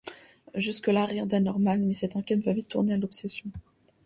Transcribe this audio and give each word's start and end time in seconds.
Jusque-là, 0.55 1.05
rien 1.05 1.27
d'anormal, 1.27 1.79
mais 1.81 1.93
cette 1.93 2.15
enquête 2.15 2.43
va 2.43 2.53
vite 2.53 2.69
tourner 2.69 2.93
à 2.95 2.97
l'obsession. 2.97 3.51